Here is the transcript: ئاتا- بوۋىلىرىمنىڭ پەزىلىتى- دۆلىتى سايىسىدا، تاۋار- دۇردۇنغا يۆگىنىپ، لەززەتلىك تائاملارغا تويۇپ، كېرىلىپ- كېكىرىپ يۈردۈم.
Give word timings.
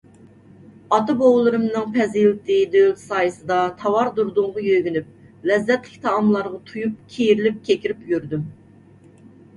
ئاتا- 0.95 1.13
بوۋىلىرىمنىڭ 1.17 1.91
پەزىلىتى- 1.97 2.57
دۆلىتى 2.75 3.03
سايىسىدا، 3.03 3.59
تاۋار- 3.83 4.11
دۇردۇنغا 4.17 4.65
يۆگىنىپ، 4.71 5.47
لەززەتلىك 5.53 6.03
تائاملارغا 6.09 6.59
تويۇپ، 6.73 6.97
كېرىلىپ- 7.17 7.61
كېكىرىپ 7.71 8.09
يۈردۈم. 8.15 8.51